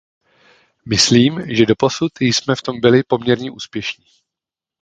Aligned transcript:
Myslím, 0.85 1.55
že 1.55 1.65
doposud 1.65 2.11
jsme 2.21 2.55
v 2.55 2.61
tom 2.61 2.81
byli 2.81 3.03
poměrně 3.03 3.51
úspěšní. 3.51 4.05